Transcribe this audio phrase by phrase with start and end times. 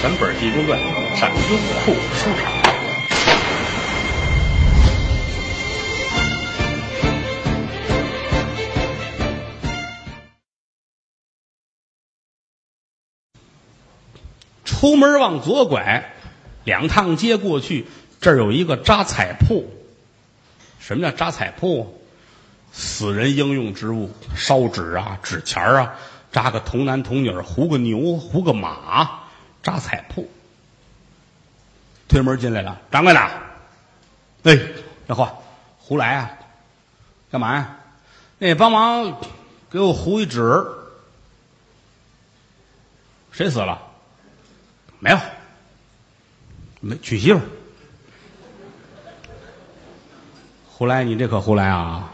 [0.00, 0.78] 全本《济公传》
[1.16, 2.52] 上优酷书场。
[14.64, 16.12] 出门往左拐，
[16.64, 17.86] 两趟街过去，
[18.20, 19.68] 这儿有一个扎彩铺。
[20.78, 22.00] 什么叫扎彩铺？
[22.72, 25.94] 死人应用之物，烧纸啊、纸钱啊，
[26.30, 29.22] 扎个童男童女，糊个牛、糊个马，
[29.68, 30.26] 扎彩铺。
[32.08, 33.20] 推门进来了，掌柜的，
[34.44, 34.58] 哎，
[35.06, 35.34] 这话
[35.78, 36.30] 胡来啊？
[37.30, 37.76] 干嘛呀？
[38.38, 39.20] 那帮忙
[39.68, 40.66] 给我糊一纸。
[43.30, 43.78] 谁死了？
[45.00, 45.18] 没有，
[46.80, 47.40] 没娶媳妇。
[50.66, 52.10] 胡来，你这可胡来啊！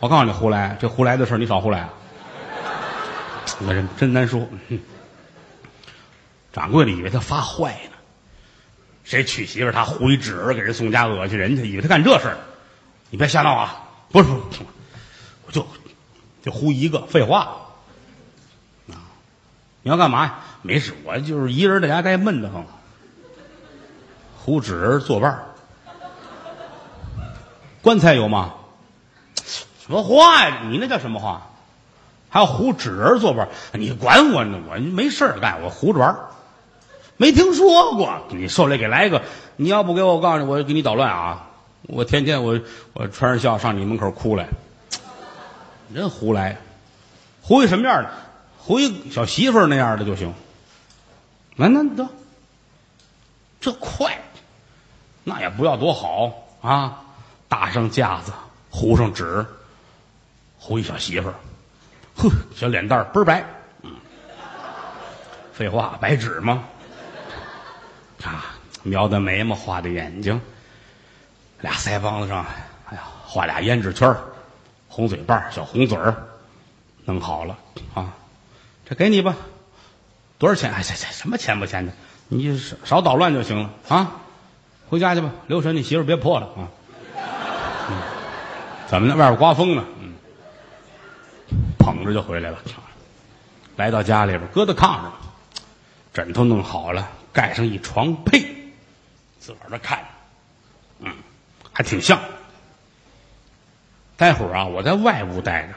[0.00, 1.88] 我告诉你，胡来，这胡来的事你少胡来啊！
[3.60, 4.46] 那人真难说。
[6.56, 7.90] 掌柜的以为他发坏呢，
[9.04, 12.38] 谁娶媳妇他糊一纸给人送家恶心人去，以为他干这事儿。
[13.10, 13.82] 你别瞎闹啊！
[14.10, 14.60] 不是，不是
[15.46, 15.66] 我就
[16.42, 17.58] 就糊一个，废话。
[18.88, 18.96] 啊，
[19.82, 20.38] 你要干嘛呀？
[20.62, 22.64] 没事，我就是一个人在家待闷得慌。
[24.42, 25.44] 糊纸作伴
[27.82, 28.54] 棺材有吗？
[29.44, 30.62] 什么话呀？
[30.70, 31.50] 你那叫什么话？
[32.30, 34.58] 还要糊纸人作伴你管我呢？
[34.70, 36.16] 我没事干，我糊着玩
[37.16, 38.22] 没听说过。
[38.30, 39.22] 你受累给来一个，
[39.56, 41.50] 你要不给我，我告诉你，我给你捣乱啊！
[41.82, 42.60] 我天天我
[42.94, 44.48] 我穿着孝上你门口哭来，
[45.94, 46.58] 真胡来，
[47.42, 48.10] 胡一什么样的？
[48.58, 50.34] 胡一小媳妇那样的就行。
[51.54, 52.08] 那那得，
[53.60, 54.18] 这快，
[55.22, 57.02] 那也不要多好啊！
[57.48, 58.32] 搭上架子，
[58.68, 59.46] 糊上纸，
[60.58, 61.34] 糊一小媳妇儿，
[62.16, 63.44] 呵，小脸蛋儿倍儿白，
[65.52, 66.64] 废话，白纸吗？
[68.24, 70.40] 啊，描的眉毛，画的眼睛，
[71.60, 72.44] 俩腮帮子上，
[72.88, 74.16] 哎呀，画俩胭脂圈
[74.88, 76.16] 红嘴瓣小红嘴儿，
[77.04, 77.58] 弄好了
[77.94, 78.14] 啊，
[78.88, 79.36] 这给你吧。
[80.38, 80.72] 多少钱？
[80.72, 81.92] 哎，这这什么钱不钱的？
[82.28, 84.12] 你少少捣乱就行了啊！
[84.88, 86.68] 回家去吧，留神你媳妇别破了啊！
[88.88, 89.14] 怎么呢？
[89.14, 89.84] 外边刮风呢？
[90.00, 90.14] 嗯，
[91.78, 92.58] 捧着就回来了。
[93.76, 95.12] 来到家里边，搁在炕上，
[96.12, 98.40] 枕头弄好了，盖上一床被，
[99.38, 100.02] 自个儿这看，
[101.00, 101.12] 嗯，
[101.70, 102.18] 还挺像。
[104.16, 105.74] 待会儿啊，我在外屋待着，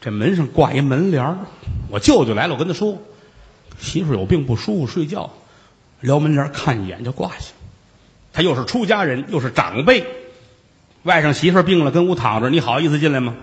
[0.00, 1.38] 这门上挂一门帘儿
[1.88, 3.00] 我舅舅来了，我跟他说。
[3.78, 5.30] 媳妇有病不舒服，睡觉，
[6.00, 7.52] 撩门帘看一眼就挂下。
[8.32, 10.04] 他又是出家人，又是长辈，
[11.04, 13.36] 外甥媳妇病了，跟屋躺着，你好意思进来吗？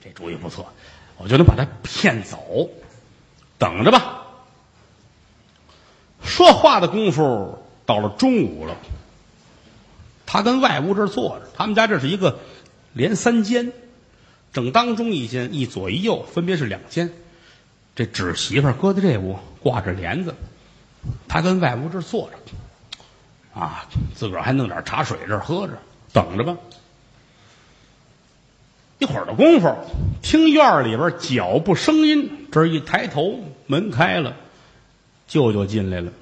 [0.00, 0.72] 这主意不错，
[1.18, 2.70] 我就能把他骗走。
[3.58, 4.21] 等着吧。
[6.24, 8.76] 说话的功夫到了中午了，
[10.24, 12.38] 他跟外屋这儿坐着，他们家这是一个
[12.92, 13.72] 连三间，
[14.52, 17.10] 正当中一间，一左一右分别是两间。
[17.94, 20.34] 这纸媳妇搁在这屋，挂着帘子，
[21.28, 25.74] 他跟外屋这儿坐着，啊，自个儿还弄点茶水这儿喝着，
[26.12, 26.56] 等着吧。
[28.98, 29.74] 一会儿的功夫，
[30.22, 34.36] 听院里边脚步声音，这一抬头，门开了，
[35.26, 36.12] 舅舅进来了，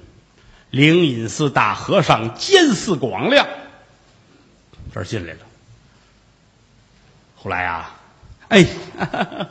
[0.69, 3.47] 灵隐寺大和尚监寺广亮，
[4.93, 5.39] 这儿进来了。
[7.35, 7.99] 后来啊，
[8.49, 8.65] 哎。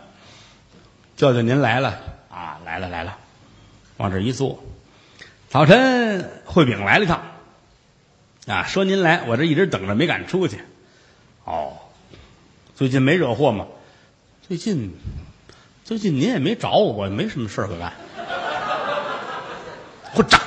[1.16, 2.00] 舅舅您来了
[2.30, 3.18] 啊，来了来了，
[3.98, 4.64] 往这一坐。
[5.50, 7.22] 早晨汇禀来了一趟，
[8.46, 10.60] 啊，说您来，我这一直等着，没敢出去。
[11.44, 11.76] 哦，
[12.74, 13.66] 最近没惹祸吗？
[14.48, 14.94] 最近，
[15.84, 17.92] 最近您也没找我，我没什么事儿可干。
[20.14, 20.38] 我炸，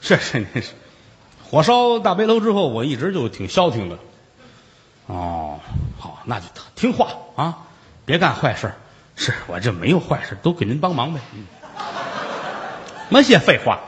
[0.00, 0.72] 是是您是，
[1.44, 3.98] 火烧大悲楼之后，我一直就挺消停的。
[5.06, 5.60] 哦，
[5.98, 7.58] 好，那就听话啊，
[8.04, 8.72] 别干坏事。
[9.16, 11.20] 是我这没有坏事，都给您帮忙呗。
[11.34, 11.44] 嗯，
[13.10, 13.80] 没些废话。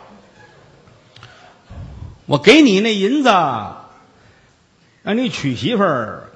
[2.27, 3.29] 我给你那银子，
[5.03, 6.31] 让你娶媳妇儿，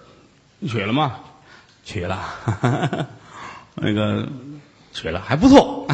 [0.58, 1.20] 你娶了吗？
[1.84, 2.18] 娶了，
[3.74, 4.28] 那个
[4.92, 5.86] 娶了还不错。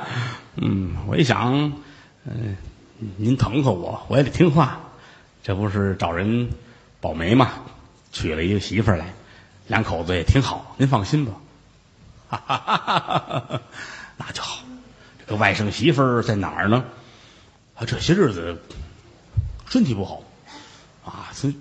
[0.56, 1.72] 嗯，我一想，
[2.24, 2.56] 嗯，
[3.16, 4.80] 您疼和我，我也得听话。
[5.42, 6.50] 这不是找人
[7.00, 7.50] 保媒嘛？
[8.12, 9.12] 娶了一个媳妇儿来，
[9.66, 11.32] 两口子也挺好，您放心吧。
[12.28, 12.98] 哈哈哈哈
[13.48, 13.60] 哈！
[14.16, 14.62] 那就好。
[15.18, 16.84] 这个外甥媳妇儿在哪儿呢？
[17.74, 18.60] 啊，这些日子
[19.68, 20.22] 身体不好
[21.04, 21.52] 啊，是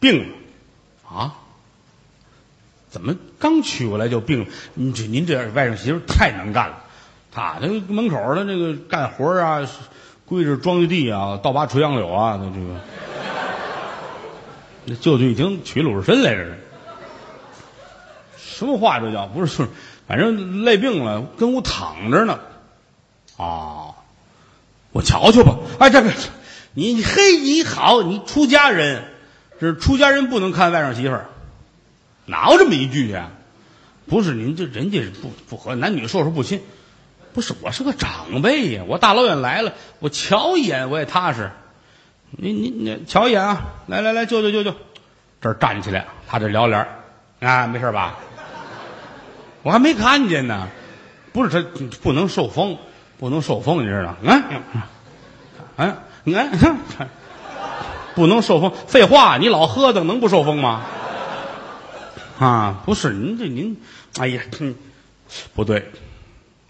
[0.00, 0.36] 病了
[1.08, 1.36] 啊？
[2.90, 4.46] 怎么刚娶过来就病了？
[4.74, 6.84] 您这您这外甥媳妇太能干了，
[7.32, 9.60] 他那门口的那个干活啊，
[10.26, 12.80] 跪着庄稼地啊，倒拔垂杨柳啊，那这个，
[14.86, 16.56] 那舅舅一听娶鲁智深来着，
[18.36, 19.26] 什么话这叫？
[19.26, 19.68] 不是，
[20.08, 22.38] 反正累病了，跟屋躺着呢。
[23.36, 23.94] 啊，
[24.92, 25.56] 我瞧瞧吧。
[25.78, 26.12] 哎，这个，
[26.74, 29.04] 你嘿，你好，你出家人，
[29.60, 31.26] 这出家人不能看外甥媳妇儿，
[32.26, 33.30] 哪有这么一句呀？
[34.06, 36.60] 不是您这人家是不不合，男女授受不亲。
[37.32, 41.50] 不是，我是个长辈呀，我大老远来了，我瞧一眼我也踏实。
[42.30, 43.62] 你你你瞧一眼啊！
[43.86, 44.74] 来来来，舅舅舅舅，
[45.40, 46.86] 这儿站起来，他这聊脸
[47.40, 48.18] 啊，没事吧？
[49.62, 50.68] 我还没看见呢。
[51.32, 51.68] 不是他
[52.02, 52.76] 不能受风，
[53.18, 54.16] 不能受风，你知道？
[54.22, 54.42] 嗯
[55.76, 56.50] 嗯，你看，
[58.16, 58.72] 不能受风。
[58.88, 60.82] 废话，你老喝的能不受风吗？
[62.38, 63.80] 啊，不是您这您，
[64.18, 64.42] 哎呀，
[65.54, 65.90] 不对。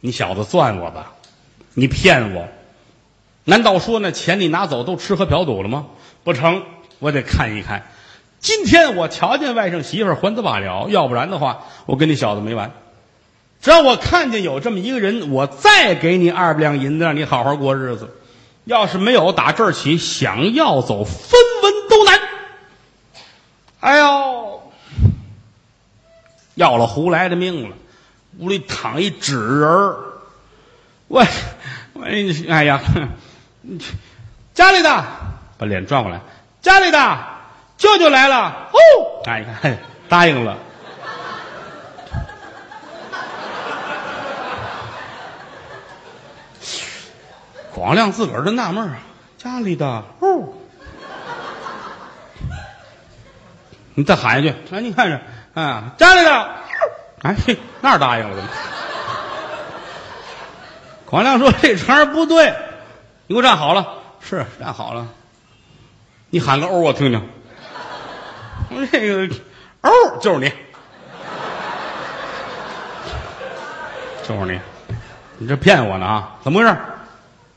[0.00, 1.12] 你小子钻我吧，
[1.74, 2.48] 你骗我！
[3.44, 5.86] 难道说那钱你拿走都吃喝嫖赌了吗？
[6.24, 6.62] 不成，
[6.98, 7.86] 我得看一看。
[8.38, 12.72] 今天我瞧见外甥媳妇还则罢了，要不然的话，我跟你小子没完。
[13.60, 18.16] 只要我看见有这么一个人，我再给你二百两银子，让你好好过日子。
[18.64, 22.20] 要是没有，打这儿起想要走，分文都难。
[23.80, 24.72] 哎呦，
[26.54, 27.76] 要了胡来的命了！
[28.38, 29.96] 屋里躺一纸人儿，
[31.08, 31.26] 我
[31.92, 32.04] 我
[32.48, 32.80] 哎呀，
[34.54, 35.04] 家里的
[35.58, 36.20] 把脸转过来，
[36.62, 37.18] 家里的
[37.76, 39.78] 舅舅来了哦，哎，你看
[40.08, 40.56] 答应了。
[47.74, 48.96] 广亮自个儿都纳闷儿，
[49.38, 49.86] 家里的
[50.20, 50.54] 哦，
[53.94, 55.20] 你再喊一句，来，你看着
[55.54, 56.59] 啊，家里的。
[57.22, 58.48] 哎嘿，那儿答应了怎么？
[61.04, 62.54] 广亮说：“这茬不对，
[63.26, 65.08] 你给我站好了。”是站好了。
[66.30, 67.28] 你喊个“欧”我听听。
[68.70, 69.34] 我这个
[69.82, 69.90] “欧”
[70.22, 70.52] 就是你，
[74.26, 74.60] 就是你，
[75.38, 76.36] 你这骗我呢啊？
[76.44, 76.76] 怎么回事？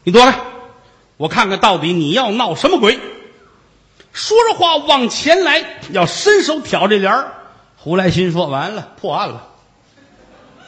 [0.04, 0.40] 你躲开，
[1.18, 3.00] 我看看到底你要闹什么鬼。
[4.12, 7.32] 说着话往前来，要伸手挑这帘儿。
[7.78, 9.50] 胡来新说：“完了，破案了。”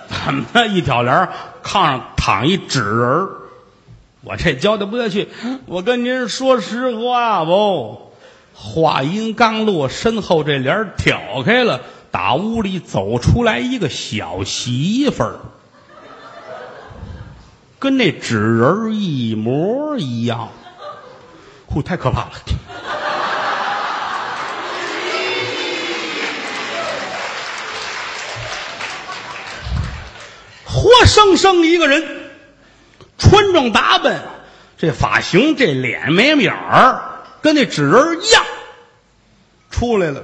[0.07, 1.29] 怎么一挑帘
[1.63, 3.29] 炕上躺一纸人儿？
[4.21, 5.29] 我这交代不下去。
[5.65, 8.11] 我跟您说实话不？
[8.53, 15.35] 话音刚落，身后这帘挑开了，打屋里走出来一个小媳妇儿，
[17.77, 20.49] 跟那纸人一模一样。
[21.67, 22.31] 呼，太可怕了！
[30.85, 32.29] 活生生一个人，
[33.17, 34.21] 穿装打扮，
[34.77, 37.01] 这发型，这脸没面儿，
[37.41, 38.45] 跟那纸人一样，
[39.71, 40.21] 出来了。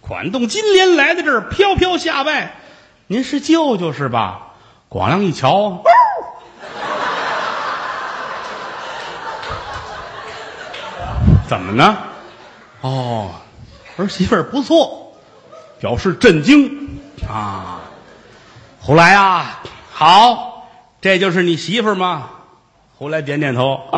[0.00, 2.56] 款动金莲来到这儿，飘飘下拜。
[3.06, 4.54] 您是舅舅是吧？
[4.88, 5.84] 广亮一瞧，
[11.46, 11.98] 怎么呢？
[12.80, 13.30] 哦，
[13.96, 15.16] 儿媳妇儿不错，
[15.78, 16.98] 表示震惊
[17.28, 17.80] 啊！
[18.80, 19.60] 胡来啊！
[19.96, 20.66] 好，
[21.00, 22.28] 这就是你媳妇儿吗？
[22.98, 23.80] 胡来点点头。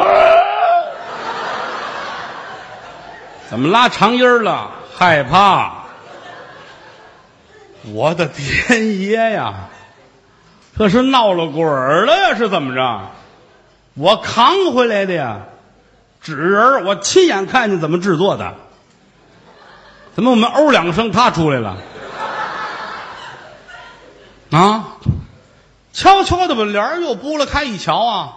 [3.48, 4.72] 怎么拉长音了？
[4.94, 5.84] 害怕？
[7.84, 9.54] 我的天爷呀！
[10.76, 12.34] 这是闹了鬼儿了呀？
[12.36, 13.00] 是怎么着？
[13.94, 15.38] 我扛回来的呀！
[16.20, 18.52] 纸人我亲眼看见怎么制作的。
[20.14, 21.78] 怎么我们哦两声，他出来了？
[24.50, 24.84] 啊？
[25.96, 28.36] 悄悄的把帘儿又拨了开，一瞧啊，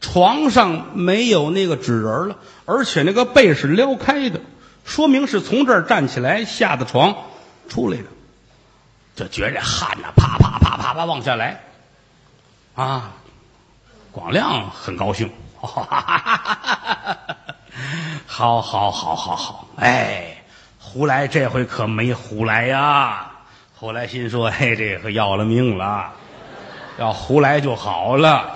[0.00, 4.40] 床上没有那个纸人了，而且那个被是撩开的，
[4.84, 7.16] 说明是从这儿站起来下的床
[7.68, 8.04] 出来的，
[9.16, 11.60] 就觉着汗呐，啪啪啪啪啪往下来，
[12.76, 13.14] 啊，
[14.12, 15.32] 广亮很高兴，
[18.26, 20.44] 好，好，好，好，好，哎，
[20.78, 23.32] 胡来这回可没胡来呀，
[23.74, 26.12] 胡来心说，嘿，这可要了命了。
[26.98, 28.52] 要胡来就好了，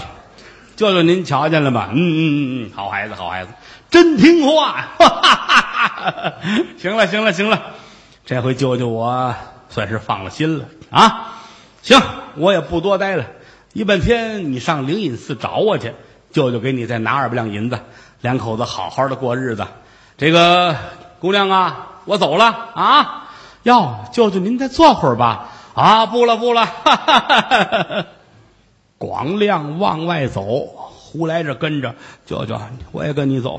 [0.77, 1.91] 舅舅您瞧见了吧？
[1.93, 3.53] 嗯嗯嗯嗯，好孩子，好孩子，
[3.91, 4.89] 真听话。
[6.79, 7.61] 行了行了行了，
[8.25, 9.35] 这回舅舅我
[9.69, 11.35] 算是放了心了啊。
[11.83, 12.01] 行，
[12.37, 13.27] 我也不多待了，
[13.75, 15.95] 一半天你上灵隐寺找我去，
[16.33, 17.79] 舅舅给你再拿二百两银子，
[18.23, 19.67] 两口子好好的过日子。
[20.17, 20.75] 这个
[21.19, 23.29] 姑娘啊，我走了啊。
[23.65, 25.49] 哟，舅舅您再坐会儿吧。
[25.75, 26.65] 啊，不了不了。
[26.65, 28.07] 哈哈哈哈
[29.01, 31.95] 广亮往外走，胡来这跟着，
[32.27, 32.61] 舅舅，
[32.93, 33.59] 我也跟你走。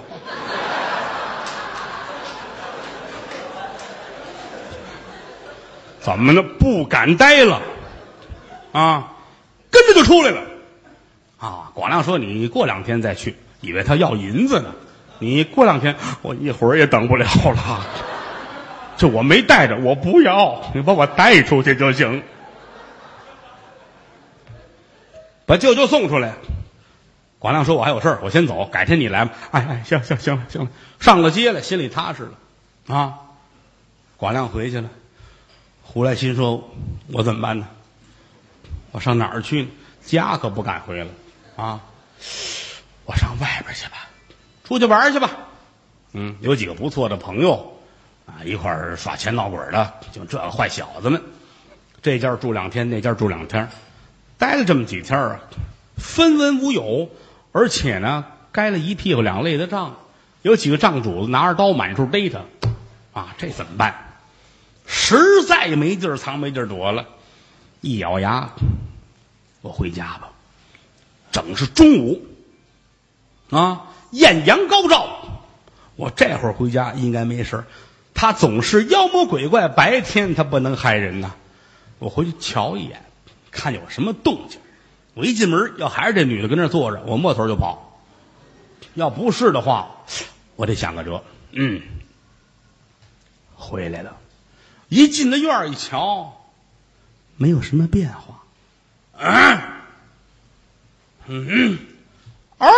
[6.00, 6.44] 怎么呢？
[6.60, 7.60] 不敢待了，
[8.72, 9.14] 啊，
[9.72, 10.44] 跟着就出来了。
[11.40, 14.72] 啊，广亮说：“你过两天再去。”以为他要银子呢。
[15.18, 17.84] 你过两天，我一会儿也等不了了。
[18.96, 22.22] 这我没带着，我不要，你把我带出去就行。
[25.52, 26.36] 把舅舅送出来。
[27.38, 30.70] 广亮说：“我还有事儿，我先走，改天你来吧。”哎哎，行行行了行了，
[31.02, 32.96] 上了街了，心里踏实了。
[32.96, 33.20] 啊，
[34.16, 34.90] 广亮回去了。
[35.84, 36.72] 胡来新说
[37.12, 37.68] ：“我怎么办呢？
[38.94, 39.70] 我上哪儿去呢？
[40.06, 41.12] 家可不敢回了
[41.58, 41.82] 啊！
[43.04, 44.08] 我上外边去吧，
[44.64, 45.32] 出去玩去吧。
[46.14, 47.78] 嗯，有几个不错的朋友
[48.26, 51.22] 啊，一块儿耍钱闹鬼的，就这坏小子们。
[52.02, 53.68] 这家住两天，那家住两天，
[54.42, 55.40] 待了这么几天啊，
[55.98, 57.12] 分文无有，
[57.52, 59.98] 而且呢，该了一屁股两肋的账。
[60.42, 62.40] 有几个账主子拿着刀满处逮他，
[63.14, 64.16] 啊，这怎么办？”
[64.88, 67.06] 实在没地儿藏，没地儿躲了，
[67.82, 68.50] 一咬牙，
[69.62, 70.30] 我回家吧。
[71.32, 72.26] 整是中午，
[73.52, 75.20] 啊，艳阳高照，
[75.96, 77.64] 我这会儿回家应该没事
[78.16, 81.36] 他总是妖魔鬼怪，白天他不能害人呐。
[82.00, 83.04] 我回去瞧一眼，
[83.52, 84.60] 看有什么动静。
[85.14, 88.00] 我一进门，要还是这女的跟那坐着，我摸头就跑。
[88.94, 89.92] 要不是的话，
[90.56, 91.24] 我得想个辙。
[91.52, 91.82] 嗯，
[93.56, 94.18] 回来了。
[94.90, 96.34] 一进了院儿一瞧，
[97.38, 98.44] 没有什么变化。
[101.28, 101.80] 嗯嗯，
[102.58, 102.70] 嗷，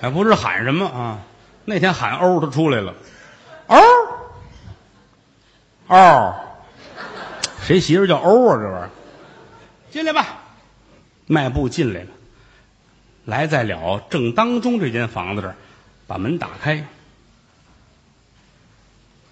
[0.00, 1.20] 还不知喊什么啊？
[1.64, 2.94] 那天喊欧，他出来了。
[3.66, 3.80] 嗷
[5.88, 6.49] 嗷，
[7.70, 8.58] 谁媳妇叫欧啊？
[8.60, 8.90] 这玩意儿，
[9.92, 10.40] 进来吧。
[11.28, 12.08] 迈步进来了，
[13.24, 15.54] 来在了正当中这间房子这儿，
[16.08, 16.88] 把门打开。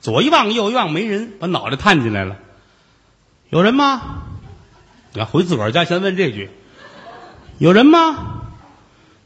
[0.00, 2.36] 左一望，右一望，没人，把脑袋探进来了。
[3.50, 4.22] 有人吗？
[5.14, 6.48] 要回自个儿家，先问这句：
[7.58, 8.44] 有人吗？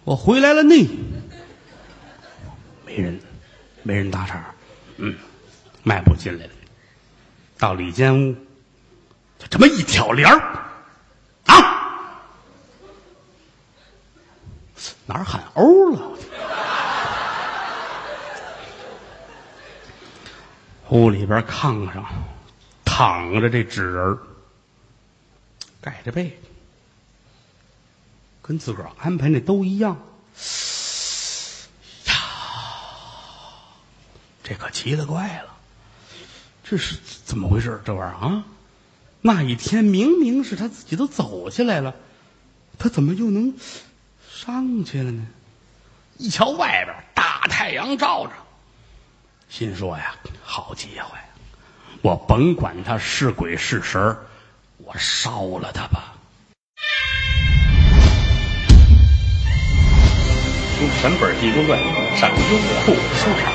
[0.04, 0.88] 我回来了呢。
[2.87, 3.21] 没人，
[3.83, 4.54] 没人搭茬。
[4.97, 5.14] 嗯，
[5.83, 6.52] 迈步进来了，
[7.59, 8.37] 到里间屋，
[9.50, 10.38] 这么一挑帘儿，
[11.46, 12.18] 啊，
[15.06, 16.18] 哪儿喊欧了？
[20.88, 22.04] 屋里边炕上
[22.84, 24.18] 躺着这纸人
[25.80, 26.38] 盖着被，
[28.42, 29.96] 跟自个儿安排那都一样。
[32.04, 32.14] 呀，
[34.42, 35.56] 这可奇了怪了，
[36.62, 37.80] 这是怎么回事？
[37.87, 38.44] 这玩意儿啊，
[39.25, 41.95] 那一天明明是他自己都走下来了，
[42.76, 43.55] 他怎么又能
[44.29, 45.29] 上去了呢？
[46.19, 48.33] 一瞧外边大太阳照着。
[49.49, 51.17] 心说呀，好机会，
[52.00, 54.17] 我甭管他是鬼是神
[54.79, 56.14] 我烧了他吧。
[60.76, 61.79] 听全本《地中传》，
[62.19, 62.37] 上优
[62.85, 63.51] 酷收场。